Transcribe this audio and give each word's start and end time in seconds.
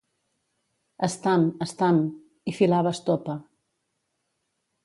Estam, 1.07 1.43
estam... 1.67 2.01
i 2.53 2.57
filava 2.61 2.97
estopa. 2.99 3.37